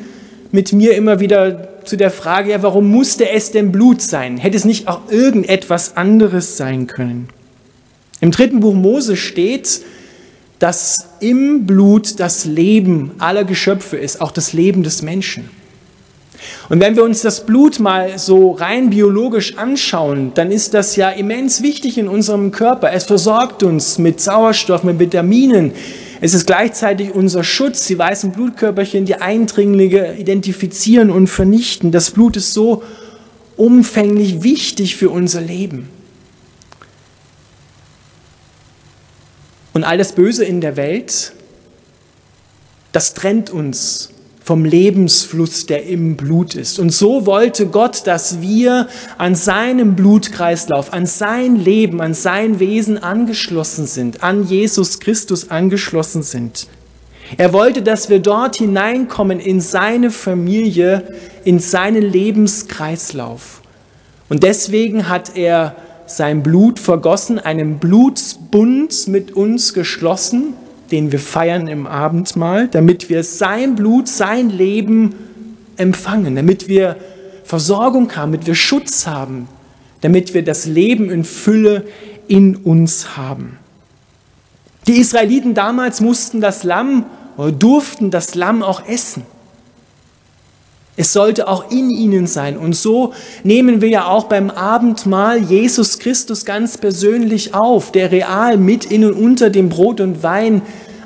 mit 0.51 0.73
mir 0.73 0.95
immer 0.95 1.21
wieder 1.21 1.69
zu 1.85 1.97
der 1.97 2.11
Frage, 2.11 2.51
ja, 2.51 2.63
warum 2.63 2.91
musste 2.91 3.29
es 3.31 3.51
denn 3.51 3.73
Blut 3.73 4.03
sein? 4.03 4.37
Hätte 4.37 4.57
es 4.57 4.65
nicht 4.65 4.89
auch 4.89 5.11
irgendetwas 5.11 5.97
anderes 5.97 6.57
sein 6.57 6.87
können? 6.87 7.29
Im 8.21 8.31
dritten 8.31 8.61
Buch 8.61 8.75
Mose 8.75 9.17
steht, 9.17 9.83
dass 10.59 11.09
im 11.19 11.67
Blut 11.67 12.21
das 12.21 12.45
Leben 12.45 13.13
aller 13.19 13.45
Geschöpfe 13.45 13.97
ist, 13.97 14.21
auch 14.21 14.31
das 14.31 14.53
Leben 14.53 14.85
des 14.85 15.03
Menschen. 15.03 15.51
Und 16.69 16.81
wenn 16.81 16.97
wir 16.97 17.05
uns 17.05 17.23
das 17.23 17.45
Blut 17.45 17.81
mal 17.81 18.19
so 18.19 18.53
rein 18.53 18.91
biologisch 18.91 19.59
anschauen, 19.59 20.33
dann 20.35 20.51
ist 20.51 20.75
das 20.75 20.97
ja 20.97 21.11
immens 21.11 21.63
wichtig 21.63 21.99
in 21.99 22.09
unserem 22.09 22.51
Körper. 22.51 22.93
Es 22.93 23.05
versorgt 23.05 23.63
uns 23.63 23.99
mit 23.99 24.21
Sauerstoff, 24.21 24.85
mit 24.85 24.99
Vitaminen. 24.99 25.73
Es 26.21 26.35
ist 26.35 26.47
gleichzeitig 26.47 27.13
unser 27.15 27.45
Schutz. 27.45 27.87
Die 27.87 27.99
weißen 27.99 28.33
Blutkörperchen, 28.33 29.05
die 29.05 29.17
Eindringlinge 29.17 30.17
identifizieren 30.19 31.11
und 31.11 31.27
vernichten. 31.27 31.91
Das 31.91 32.11
Blut 32.13 32.37
ist 32.37 32.53
so 32.53 32.83
umfänglich 33.57 34.43
wichtig 34.43 34.97
für 34.97 35.11
unser 35.11 35.41
Leben. 35.41 35.89
Und 39.73 39.85
all 39.85 39.99
das 39.99 40.13
Böse 40.13 40.45
in 40.45 40.61
der 40.61 40.77
Welt, 40.77 41.33
das 42.93 43.15
trennt 43.15 43.51
uns 43.51 44.12
vom 44.45 44.65
Lebensfluss, 44.65 45.67
der 45.67 45.87
im 45.87 46.17
Blut 46.17 46.55
ist. 46.55 46.79
Und 46.79 46.91
so 46.91 47.27
wollte 47.27 47.67
Gott, 47.67 48.07
dass 48.07 48.41
wir 48.41 48.89
an 49.19 49.35
seinem 49.35 49.95
Blutkreislauf, 49.95 50.93
an 50.93 51.07
sein 51.07 51.57
Leben, 51.57 52.01
an 52.01 52.15
sein 52.15 52.59
Wesen 52.59 52.99
angeschlossen 52.99 53.87
sind, 53.87 54.23
an 54.23 54.45
Jesus 54.45 54.99
Christus 54.99 55.51
angeschlossen 55.51 56.23
sind. 56.23 56.67
Er 57.39 57.53
wollte, 57.53 57.83
dass 57.83 58.11
wir 58.11 58.19
dort 58.19 58.57
hineinkommen 58.57 59.39
in 59.39 59.61
seine 59.61 60.11
Familie, 60.11 61.05
in 61.45 61.61
seinen 61.61 62.03
Lebenskreislauf. 62.03 63.63
Und 64.29 64.43
deswegen 64.43 65.09
hat 65.09 65.37
er 65.37 65.77
sein 66.07 66.43
Blut 66.43 66.79
vergossen, 66.79 67.39
einen 67.39 67.79
Blutsbund 67.79 69.09
mit 69.09 69.33
uns 69.33 69.73
geschlossen, 69.73 70.55
den 70.93 71.11
wir 71.11 71.19
feiern 71.19 71.67
im 71.67 71.87
Abendmahl, 71.87 72.69
damit 72.69 73.09
wir 73.09 73.25
sein 73.25 73.75
Blut, 73.75 74.09
sein 74.09 74.51
Leben 74.51 75.15
empfangen, 75.77 76.37
damit 76.37 76.69
wir 76.69 76.97
Versorgung 77.45 78.15
haben, 78.15 78.33
damit 78.33 78.47
wir 78.47 78.55
Schutz 78.55 79.07
haben, 79.07 79.49
damit 80.03 80.35
wir 80.35 80.45
das 80.45 80.67
Leben 80.67 81.11
in 81.11 81.25
Fülle 81.25 81.85
in 82.29 82.57
uns 82.57 83.17
haben. 83.17 83.59
Die 84.87 84.99
Israeliten 84.99 85.55
damals 85.55 86.01
mussten 86.01 86.41
das 86.41 86.63
Lamm 86.63 87.07
oder 87.37 87.53
durften 87.53 88.11
das 88.11 88.35
Lamm 88.35 88.63
auch 88.63 88.87
essen. 88.87 89.23
Es 90.97 91.13
sollte 91.13 91.49
auch 91.49 91.71
in 91.71 91.91
ihnen 91.91 92.27
sein. 92.27 92.59
Und 92.59 92.77
so 92.77 93.15
nehmen 93.45 93.81
wir 93.81 93.89
ja 93.89 94.07
auch 94.07 94.25
beim 94.25 94.51
Abendmahl 94.51 95.39
Jesus 95.39 95.99
Christus 95.99 96.45
ganz 96.45 96.77
persönlich 96.77 97.55
auf, 97.55 97.93
der 97.93 98.13
real 98.13 98.59
mit 98.59 98.85
in 98.85 99.05
und 99.05 99.15
unter 99.15 99.49
dem 99.49 99.71
Brot 99.71 100.01
und 100.01 100.23
Wein 100.23 100.61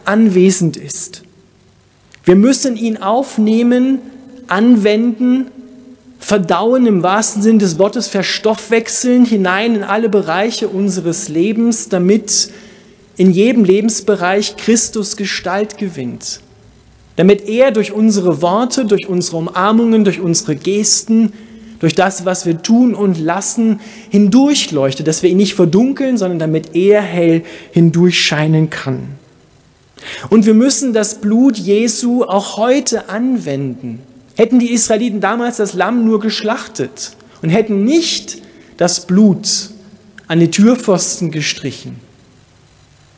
anwesend 0.04 0.76
ist. 0.76 1.22
Wir 2.24 2.34
müssen 2.34 2.76
ihn 2.76 2.96
aufnehmen, 2.96 4.00
anwenden, 4.48 5.46
verdauen 6.18 6.86
im 6.86 7.04
wahrsten 7.04 7.42
Sinn 7.42 7.60
des 7.60 7.78
Wortes, 7.78 8.08
verstoffwechseln 8.08 9.24
hinein 9.24 9.76
in 9.76 9.82
alle 9.84 10.08
Bereiche 10.08 10.66
unseres 10.66 11.28
Lebens, 11.28 11.88
damit 11.88 12.50
in 13.16 13.30
jedem 13.30 13.62
Lebensbereich 13.62 14.56
Christus 14.56 15.16
Gestalt 15.16 15.78
gewinnt 15.78 16.40
damit 17.16 17.48
er 17.48 17.72
durch 17.72 17.92
unsere 17.92 18.42
Worte, 18.42 18.84
durch 18.84 19.08
unsere 19.08 19.38
Umarmungen, 19.38 20.04
durch 20.04 20.20
unsere 20.20 20.54
Gesten, 20.54 21.32
durch 21.80 21.94
das, 21.94 22.24
was 22.24 22.46
wir 22.46 22.62
tun 22.62 22.94
und 22.94 23.18
lassen, 23.18 23.80
hindurchleuchtet, 24.10 25.06
dass 25.06 25.22
wir 25.22 25.30
ihn 25.30 25.36
nicht 25.36 25.54
verdunkeln, 25.54 26.16
sondern 26.16 26.38
damit 26.38 26.74
er 26.74 27.02
hell 27.02 27.42
hindurchscheinen 27.72 28.70
kann. 28.70 29.08
Und 30.30 30.46
wir 30.46 30.54
müssen 30.54 30.92
das 30.92 31.20
Blut 31.20 31.56
Jesu 31.58 32.24
auch 32.24 32.56
heute 32.56 33.08
anwenden. 33.08 34.00
Hätten 34.36 34.58
die 34.58 34.72
Israeliten 34.72 35.20
damals 35.20 35.56
das 35.56 35.74
Lamm 35.74 36.04
nur 36.04 36.20
geschlachtet 36.20 37.12
und 37.42 37.50
hätten 37.50 37.84
nicht 37.84 38.42
das 38.76 39.06
Blut 39.06 39.70
an 40.28 40.40
die 40.40 40.50
Türpfosten 40.50 41.30
gestrichen, 41.30 41.96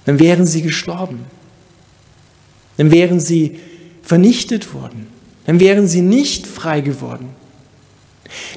dann 0.05 0.21
wären 0.21 0.47
sie 0.47 0.63
gestorben. 0.63 1.21
Dann 2.77 2.91
wären 2.91 3.19
sie 3.19 3.59
vernichtet 4.09 4.73
worden. 4.73 5.07
Dann 5.45 5.61
wären 5.61 5.87
sie 5.87 6.01
nicht 6.01 6.47
frei 6.47 6.81
geworden. 6.81 7.29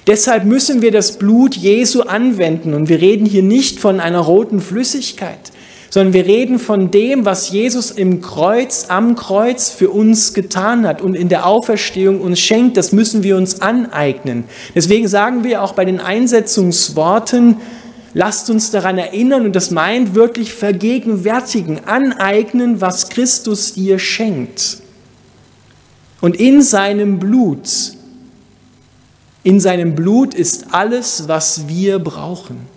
Deshalb 0.08 0.46
müssen 0.46 0.82
wir 0.82 0.92
das 0.92 1.18
Blut 1.18 1.58
Jesu 1.58 2.04
anwenden 2.04 2.74
und 2.74 2.88
wir 2.88 3.02
reden 3.02 3.26
hier 3.26 3.44
nicht 3.44 3.78
von 3.78 4.00
einer 4.00 4.20
roten 4.20 4.62
Flüssigkeit, 4.62 5.52
sondern 5.90 6.14
wir 6.14 6.26
reden 6.26 6.58
von 6.58 6.90
dem, 6.90 7.26
was 7.26 7.50
Jesus 7.50 7.92
im 7.92 8.22
Kreuz, 8.22 8.86
am 8.88 9.18
Kreuz 9.18 9.70
für 9.70 9.90
uns 9.90 10.34
getan 10.34 10.88
hat 10.88 11.02
und 11.02 11.16
in 11.16 11.28
der 11.28 11.46
Auferstehung 11.46 12.22
uns 12.22 12.40
schenkt. 12.40 12.78
Das 12.78 12.94
müssen 12.94 13.22
wir 13.22 13.36
uns 13.36 13.62
aneignen. 13.62 14.46
Deswegen 14.74 15.10
sagen 15.10 15.44
wir 15.44 15.64
auch 15.64 15.74
bei 15.74 15.84
den 15.84 16.00
Einsetzungsworten, 16.00 17.58
lasst 18.14 18.50
uns 18.50 18.72
daran 18.72 18.98
erinnern 18.98 19.46
und 19.46 19.56
das 19.58 19.70
meint 19.70 20.16
wirklich 20.16 20.54
vergegenwärtigen, 20.54 21.82
aneignen, 21.86 22.80
was 22.80 23.10
Christus 23.10 23.74
dir 23.74 24.00
schenkt. 24.00 24.78
Und 26.22 26.40
in 26.40 26.62
seinem 26.62 27.20
Blut, 27.20 27.68
in 29.44 29.60
seinem 29.60 29.96
Blut 29.96 30.36
ist 30.36 30.68
alles, 30.72 31.28
was 31.28 31.68
wir 31.68 32.00
brauchen. 32.00 32.68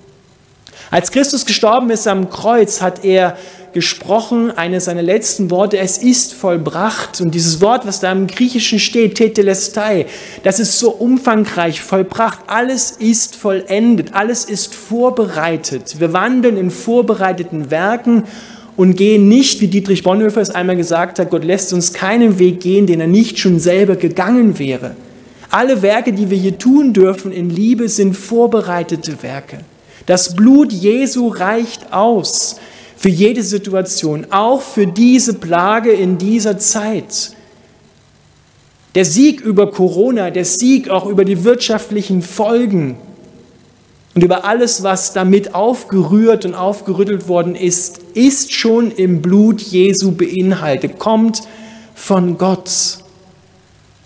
Als 0.90 1.10
Christus 1.10 1.44
gestorben 1.44 1.90
ist 1.90 2.06
am 2.08 2.30
Kreuz, 2.30 2.80
hat 2.80 3.04
er 3.04 3.36
gesprochen, 3.74 4.50
eines 4.52 4.86
seiner 4.86 5.02
letzten 5.02 5.50
Worte, 5.50 5.76
es 5.76 5.98
ist 5.98 6.32
vollbracht. 6.32 7.20
Und 7.20 7.34
dieses 7.34 7.60
Wort, 7.60 7.86
was 7.86 8.00
da 8.00 8.12
im 8.12 8.28
Griechischen 8.28 8.78
steht, 8.78 9.16
tetelestai, 9.16 10.06
das 10.44 10.60
ist 10.60 10.78
so 10.78 10.90
umfangreich, 10.90 11.82
vollbracht. 11.82 12.38
Alles 12.46 12.92
ist 12.92 13.36
vollendet, 13.36 14.14
alles 14.14 14.44
ist 14.44 14.74
vorbereitet. 14.74 15.98
Wir 15.98 16.12
wandeln 16.12 16.56
in 16.56 16.70
vorbereiteten 16.70 17.70
Werken 17.70 18.24
und 18.76 18.96
gehen 18.96 19.28
nicht, 19.28 19.60
wie 19.60 19.68
Dietrich 19.68 20.02
Bonhoeffer 20.02 20.40
es 20.40 20.50
einmal 20.50 20.76
gesagt 20.76 21.18
hat, 21.18 21.30
Gott 21.30 21.44
lässt 21.44 21.72
uns 21.72 21.92
keinen 21.92 22.38
Weg 22.38 22.60
gehen, 22.60 22.86
den 22.86 23.00
er 23.00 23.06
nicht 23.06 23.38
schon 23.38 23.60
selber 23.60 23.96
gegangen 23.96 24.58
wäre. 24.58 24.96
Alle 25.50 25.82
Werke, 25.82 26.12
die 26.12 26.30
wir 26.30 26.38
hier 26.38 26.58
tun 26.58 26.92
dürfen 26.92 27.30
in 27.30 27.50
Liebe, 27.50 27.88
sind 27.88 28.14
vorbereitete 28.14 29.22
Werke. 29.22 29.60
Das 30.06 30.34
Blut 30.34 30.72
Jesu 30.72 31.28
reicht 31.28 31.92
aus 31.92 32.56
für 32.96 33.08
jede 33.08 33.42
Situation, 33.42 34.26
auch 34.30 34.60
für 34.62 34.86
diese 34.86 35.34
Plage 35.34 35.92
in 35.92 36.18
dieser 36.18 36.58
Zeit. 36.58 37.32
Der 38.94 39.04
Sieg 39.04 39.40
über 39.40 39.70
Corona, 39.70 40.30
der 40.30 40.44
Sieg 40.44 40.88
auch 40.88 41.06
über 41.06 41.24
die 41.24 41.44
wirtschaftlichen 41.44 42.22
Folgen 42.22 42.96
und 44.14 44.22
über 44.22 44.44
alles, 44.44 44.82
was 44.82 45.12
damit 45.12 45.54
aufgerührt 45.54 46.44
und 46.44 46.54
aufgerüttelt 46.54 47.28
worden 47.28 47.54
ist, 47.54 48.00
ist 48.14 48.52
schon 48.52 48.90
im 48.92 49.22
Blut 49.22 49.60
Jesu 49.60 50.12
beinhaltet, 50.12 50.98
kommt 50.98 51.42
von 51.94 52.38
Gott. 52.38 52.98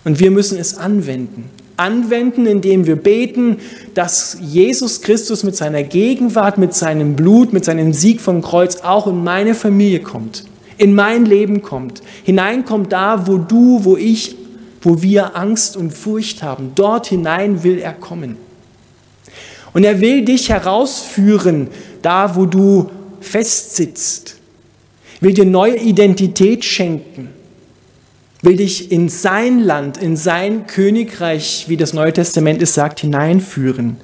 Und 0.05 0.19
wir 0.19 0.31
müssen 0.31 0.57
es 0.57 0.77
anwenden 0.77 1.49
anwenden, 1.79 2.45
indem 2.45 2.85
wir 2.85 2.97
beten, 2.97 3.57
dass 3.93 4.37
Jesus 4.41 5.01
Christus 5.01 5.43
mit 5.43 5.55
seiner 5.55 5.83
Gegenwart, 5.83 6.57
mit 6.57 6.73
seinem 6.73 7.15
Blut, 7.15 7.53
mit 7.53 7.65
seinem 7.65 7.93
Sieg 7.93 8.19
vom 8.21 8.41
Kreuz 8.41 8.81
auch 8.81 9.07
in 9.07 9.23
meine 9.23 9.55
Familie 9.55 10.01
kommt, 10.01 10.45
in 10.77 10.93
mein 10.93 11.25
Leben 11.25 11.61
kommt, 11.61 12.01
hineinkommt 12.23 12.91
da, 12.91 13.27
wo 13.27 13.37
du, 13.37 13.85
wo 13.85 13.97
ich, 13.97 14.35
wo 14.81 15.01
wir 15.01 15.35
Angst 15.35 15.77
und 15.77 15.93
Furcht 15.93 16.43
haben. 16.43 16.73
Dort 16.75 17.07
hinein 17.07 17.63
will 17.63 17.79
er 17.79 17.93
kommen. 17.93 18.37
Und 19.73 19.83
er 19.83 20.01
will 20.01 20.25
dich 20.25 20.49
herausführen, 20.49 21.67
da, 22.01 22.35
wo 22.35 22.45
du 22.45 22.89
festsitzt, 23.21 24.37
will 25.19 25.33
dir 25.33 25.45
neue 25.45 25.77
Identität 25.77 26.65
schenken. 26.65 27.29
Will 28.41 28.55
dich 28.55 28.91
in 28.91 29.09
sein 29.09 29.59
Land, 29.59 29.97
in 29.97 30.15
sein 30.15 30.65
Königreich, 30.65 31.65
wie 31.67 31.75
das 31.75 31.93
Neue 31.93 32.13
Testament 32.13 32.61
es 32.61 32.73
sagt, 32.73 33.01
hineinführen. 33.01 33.97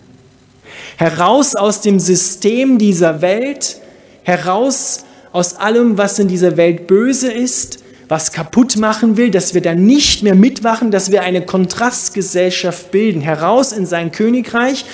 Heraus 0.98 1.56
aus 1.56 1.80
dem 1.82 2.00
System 2.00 2.78
dieser 2.78 3.22
Welt, 3.22 3.78
heraus 4.24 5.06
aus 5.32 5.56
allem, 5.56 5.98
was 5.98 6.20
in 6.20 6.28
dieser 6.28 6.58
Welt 6.58 6.86
böse 6.86 7.32
ist, 7.32 7.80
was 8.10 8.34
kaputt 8.34 8.76
machen 8.78 9.18
will, 9.18 9.32
dass 9.32 9.54
wir 9.54 9.62
da 9.62 9.74
nicht 9.74 10.22
mehr 10.22 10.36
mitwachen, 10.36 10.92
dass 10.92 11.12
wir 11.12 11.24
eine 11.24 11.46
Kontrastgesellschaft 11.46 12.92
bilden, 12.92 13.22
heraus 13.22 13.72
in 13.72 13.86
sein 13.86 14.12
Königreich 14.12 14.86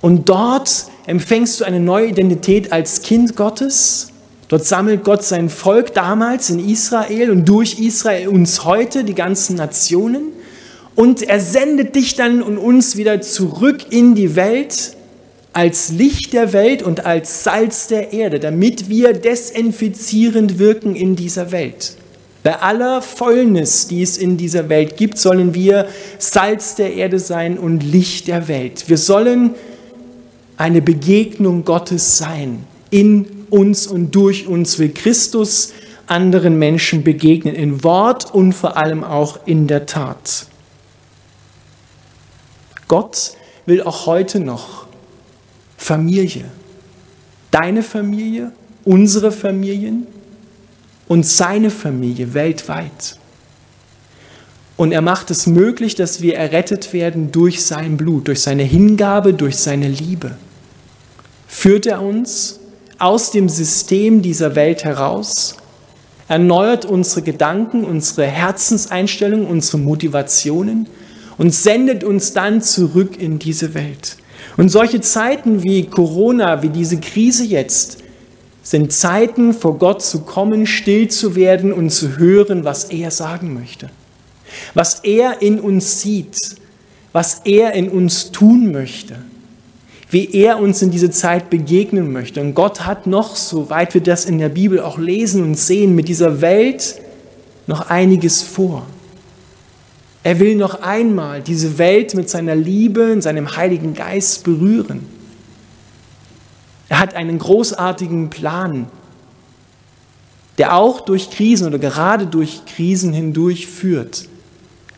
und 0.00 0.28
dort 0.28 0.86
empfängst 1.06 1.60
du 1.60 1.64
eine 1.64 1.80
neue 1.80 2.08
Identität 2.08 2.72
als 2.72 3.02
Kind 3.02 3.36
Gottes 3.36 4.12
Dort 4.48 4.64
sammelt 4.64 5.04
Gott 5.04 5.22
sein 5.22 5.50
Volk 5.50 5.92
damals 5.92 6.48
in 6.48 6.66
Israel 6.66 7.30
und 7.30 7.46
durch 7.46 7.78
Israel 7.78 8.28
uns 8.28 8.64
heute, 8.64 9.04
die 9.04 9.14
ganzen 9.14 9.56
Nationen. 9.56 10.32
Und 10.94 11.22
er 11.22 11.38
sendet 11.38 11.94
dich 11.94 12.16
dann 12.16 12.42
und 12.42 12.56
uns 12.56 12.96
wieder 12.96 13.20
zurück 13.20 13.92
in 13.92 14.14
die 14.14 14.36
Welt 14.36 14.96
als 15.52 15.90
Licht 15.90 16.32
der 16.32 16.54
Welt 16.54 16.82
und 16.82 17.04
als 17.04 17.44
Salz 17.44 17.88
der 17.88 18.12
Erde, 18.14 18.40
damit 18.40 18.88
wir 18.88 19.12
desinfizierend 19.12 20.58
wirken 20.58 20.96
in 20.96 21.14
dieser 21.14 21.52
Welt. 21.52 21.96
Bei 22.42 22.60
aller 22.60 23.02
Fäulnis, 23.02 23.86
die 23.88 24.02
es 24.02 24.16
in 24.16 24.38
dieser 24.38 24.70
Welt 24.70 24.96
gibt, 24.96 25.18
sollen 25.18 25.54
wir 25.54 25.88
Salz 26.18 26.74
der 26.74 26.94
Erde 26.94 27.18
sein 27.18 27.58
und 27.58 27.82
Licht 27.82 28.28
der 28.28 28.48
Welt. 28.48 28.88
Wir 28.88 28.96
sollen 28.96 29.54
eine 30.58 30.82
Begegnung 30.82 31.64
Gottes 31.64 32.18
sein 32.18 32.66
in 32.90 33.46
uns 33.48 33.86
und 33.86 34.14
durch 34.14 34.46
uns 34.46 34.78
will 34.78 34.92
Christus 34.92 35.72
anderen 36.06 36.58
Menschen 36.58 37.04
begegnen, 37.04 37.54
in 37.54 37.84
Wort 37.84 38.34
und 38.34 38.52
vor 38.52 38.76
allem 38.76 39.04
auch 39.04 39.46
in 39.46 39.66
der 39.66 39.86
Tat. 39.86 40.46
Gott 42.88 43.32
will 43.66 43.82
auch 43.82 44.06
heute 44.06 44.40
noch 44.40 44.86
Familie, 45.76 46.46
deine 47.50 47.82
Familie, 47.82 48.52
unsere 48.84 49.30
Familien 49.30 50.06
und 51.06 51.24
seine 51.24 51.70
Familie 51.70 52.34
weltweit. 52.34 53.18
Und 54.76 54.92
er 54.92 55.02
macht 55.02 55.30
es 55.30 55.46
möglich, 55.46 55.94
dass 55.94 56.22
wir 56.22 56.36
errettet 56.36 56.92
werden 56.92 57.30
durch 57.30 57.64
sein 57.64 57.96
Blut, 57.96 58.28
durch 58.28 58.40
seine 58.40 58.62
Hingabe, 58.62 59.34
durch 59.34 59.56
seine 59.56 59.88
Liebe. 59.88 60.36
Führt 61.50 61.86
er 61.86 62.02
uns 62.02 62.60
aus 62.98 63.30
dem 63.30 63.48
System 63.48 64.20
dieser 64.20 64.54
Welt 64.54 64.84
heraus, 64.84 65.56
erneuert 66.28 66.84
unsere 66.84 67.22
Gedanken, 67.22 67.84
unsere 67.84 68.26
Herzenseinstellungen, 68.26 69.46
unsere 69.46 69.78
Motivationen 69.78 70.88
und 71.38 71.54
sendet 71.54 72.04
uns 72.04 72.34
dann 72.34 72.60
zurück 72.60 73.18
in 73.18 73.38
diese 73.38 73.72
Welt. 73.72 74.18
Und 74.58 74.68
solche 74.68 75.00
Zeiten 75.00 75.62
wie 75.62 75.84
Corona, 75.86 76.62
wie 76.62 76.68
diese 76.68 77.00
Krise 77.00 77.44
jetzt, 77.44 77.98
sind 78.62 78.92
Zeiten, 78.92 79.54
vor 79.54 79.78
Gott 79.78 80.02
zu 80.02 80.20
kommen, 80.20 80.66
still 80.66 81.08
zu 81.08 81.34
werden 81.34 81.72
und 81.72 81.90
zu 81.90 82.18
hören, 82.18 82.64
was 82.64 82.84
er 82.84 83.10
sagen 83.10 83.54
möchte. 83.54 83.88
Was 84.74 85.00
er 85.00 85.40
in 85.40 85.58
uns 85.58 86.02
sieht, 86.02 86.36
was 87.12 87.40
er 87.46 87.72
in 87.72 87.88
uns 87.88 88.32
tun 88.32 88.70
möchte 88.70 89.16
wie 90.10 90.32
er 90.32 90.58
uns 90.58 90.80
in 90.80 90.90
diese 90.90 91.10
Zeit 91.10 91.50
begegnen 91.50 92.12
möchte. 92.12 92.40
Und 92.40 92.54
Gott 92.54 92.86
hat 92.86 93.06
noch, 93.06 93.36
soweit 93.36 93.92
wir 93.92 94.00
das 94.00 94.24
in 94.24 94.38
der 94.38 94.48
Bibel 94.48 94.80
auch 94.80 94.98
lesen 94.98 95.42
und 95.42 95.56
sehen, 95.56 95.94
mit 95.94 96.08
dieser 96.08 96.40
Welt 96.40 97.00
noch 97.66 97.90
einiges 97.90 98.42
vor. 98.42 98.86
Er 100.22 100.40
will 100.40 100.56
noch 100.56 100.80
einmal 100.82 101.42
diese 101.42 101.78
Welt 101.78 102.14
mit 102.14 102.30
seiner 102.30 102.56
Liebe 102.56 103.02
in 103.02 103.20
seinem 103.20 103.56
Heiligen 103.56 103.94
Geist 103.94 104.44
berühren. 104.44 105.06
Er 106.88 107.00
hat 107.00 107.14
einen 107.14 107.38
großartigen 107.38 108.30
Plan, 108.30 108.86
der 110.56 110.74
auch 110.74 111.02
durch 111.02 111.30
Krisen 111.30 111.66
oder 111.66 111.78
gerade 111.78 112.26
durch 112.26 112.62
Krisen 112.64 113.12
hindurch 113.12 113.66
führt. 113.66 114.26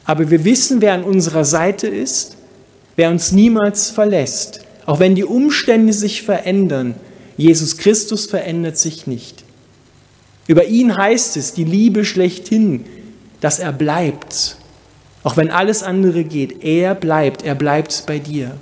Aber 0.05 0.31
wir 0.31 0.45
wissen, 0.45 0.81
wer 0.81 0.95
an 0.95 1.03
unserer 1.03 1.45
Seite 1.45 1.89
ist, 1.89 2.37
wer 2.95 3.11
uns 3.11 3.33
niemals 3.33 3.91
verlässt 3.91 4.65
auch 4.91 4.99
wenn 4.99 5.15
die 5.15 5.23
Umstände 5.23 5.93
sich 5.93 6.23
verändern, 6.23 6.97
Jesus 7.37 7.77
Christus 7.77 8.27
verändert 8.27 8.77
sich 8.77 9.07
nicht. 9.07 9.45
Über 10.49 10.65
ihn 10.65 10.97
heißt 10.97 11.37
es, 11.37 11.53
die 11.55 11.63
Liebe 11.63 12.05
schlechthin, 12.05 12.85
dass 13.41 13.61
er 13.61 13.73
bleibt. 13.73 14.57
Auch 15.23 15.37
wenn 15.37 15.49
alles 15.49 15.85
andere 15.85 16.25
geht, 16.25 16.65
er 16.65 16.97
bleibt, 16.97 17.45
er 17.45 17.55
bleibt 17.55 18.03
bei 18.09 18.19
dir. 18.19 18.57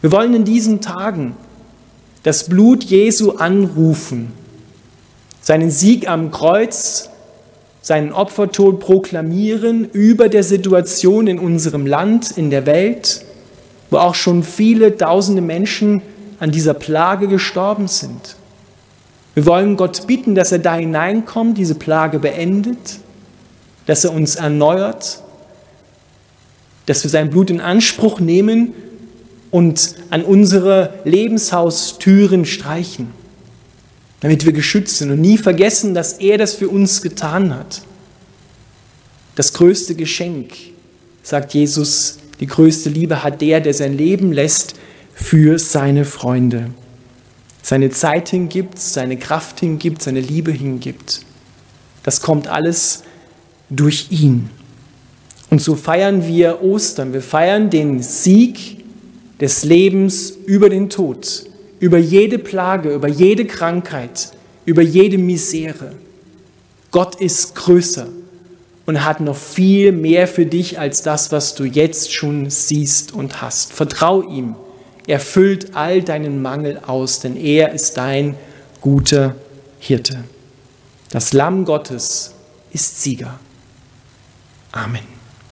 Wir 0.00 0.10
wollen 0.10 0.34
in 0.34 0.44
diesen 0.44 0.80
Tagen 0.80 1.36
das 2.24 2.48
Blut 2.48 2.82
Jesu 2.82 3.36
anrufen, 3.36 4.32
seinen 5.40 5.70
Sieg 5.70 6.08
am 6.08 6.32
Kreuz, 6.32 7.08
seinen 7.82 8.12
Opfertod 8.12 8.80
proklamieren 8.80 9.88
über 9.92 10.28
der 10.28 10.42
Situation 10.42 11.28
in 11.28 11.38
unserem 11.38 11.86
Land, 11.86 12.36
in 12.36 12.50
der 12.50 12.66
Welt 12.66 13.24
wo 13.94 13.98
auch 13.98 14.16
schon 14.16 14.42
viele 14.42 14.96
tausende 14.96 15.40
Menschen 15.40 16.02
an 16.40 16.50
dieser 16.50 16.74
Plage 16.74 17.28
gestorben 17.28 17.86
sind. 17.86 18.34
Wir 19.34 19.46
wollen 19.46 19.76
Gott 19.76 20.08
bitten, 20.08 20.34
dass 20.34 20.50
er 20.50 20.58
da 20.58 20.74
hineinkommt, 20.74 21.56
diese 21.56 21.76
Plage 21.76 22.18
beendet, 22.18 22.98
dass 23.86 24.02
er 24.02 24.12
uns 24.12 24.34
erneuert, 24.34 25.22
dass 26.86 27.04
wir 27.04 27.10
sein 27.10 27.30
Blut 27.30 27.50
in 27.50 27.60
Anspruch 27.60 28.18
nehmen 28.18 28.74
und 29.52 29.94
an 30.10 30.24
unsere 30.24 30.94
Lebenshaustüren 31.04 32.46
streichen, 32.46 33.12
damit 34.18 34.44
wir 34.44 34.52
geschützt 34.52 34.98
sind 34.98 35.12
und 35.12 35.20
nie 35.20 35.38
vergessen, 35.38 35.94
dass 35.94 36.14
er 36.14 36.36
das 36.36 36.54
für 36.54 36.68
uns 36.68 37.00
getan 37.00 37.54
hat. 37.54 37.82
Das 39.36 39.52
größte 39.52 39.94
Geschenk, 39.94 40.52
sagt 41.22 41.54
Jesus, 41.54 42.18
die 42.40 42.46
größte 42.46 42.88
Liebe 42.90 43.22
hat 43.22 43.40
der, 43.40 43.60
der 43.60 43.74
sein 43.74 43.96
Leben 43.96 44.32
lässt 44.32 44.74
für 45.14 45.58
seine 45.58 46.04
Freunde. 46.04 46.70
Seine 47.62 47.90
Zeit 47.90 48.28
hingibt, 48.28 48.78
seine 48.78 49.16
Kraft 49.16 49.60
hingibt, 49.60 50.02
seine 50.02 50.20
Liebe 50.20 50.50
hingibt. 50.50 51.22
Das 52.02 52.20
kommt 52.20 52.48
alles 52.48 53.04
durch 53.70 54.08
ihn. 54.10 54.50
Und 55.50 55.62
so 55.62 55.76
feiern 55.76 56.26
wir 56.26 56.62
Ostern. 56.62 57.12
Wir 57.12 57.22
feiern 57.22 57.70
den 57.70 58.02
Sieg 58.02 58.84
des 59.40 59.64
Lebens 59.64 60.30
über 60.46 60.68
den 60.68 60.90
Tod, 60.90 61.44
über 61.80 61.98
jede 61.98 62.38
Plage, 62.38 62.92
über 62.94 63.08
jede 63.08 63.46
Krankheit, 63.46 64.32
über 64.64 64.82
jede 64.82 65.16
Misere. 65.16 65.92
Gott 66.90 67.20
ist 67.20 67.54
größer 67.54 68.08
und 68.86 69.04
hat 69.04 69.20
noch 69.20 69.36
viel 69.36 69.92
mehr 69.92 70.28
für 70.28 70.46
dich 70.46 70.78
als 70.78 71.02
das, 71.02 71.32
was 71.32 71.54
du 71.54 71.64
jetzt 71.64 72.12
schon 72.12 72.50
siehst 72.50 73.12
und 73.12 73.40
hast. 73.40 73.72
Vertrau 73.72 74.22
ihm. 74.22 74.56
Er 75.06 75.20
füllt 75.20 75.74
all 75.74 76.02
deinen 76.02 76.42
Mangel 76.42 76.80
aus, 76.86 77.20
denn 77.20 77.36
er 77.36 77.72
ist 77.72 77.96
dein 77.96 78.36
guter 78.80 79.34
Hirte. 79.78 80.24
Das 81.10 81.32
Lamm 81.32 81.64
Gottes 81.64 82.34
ist 82.72 83.02
Sieger. 83.02 83.38
Amen. 84.72 85.13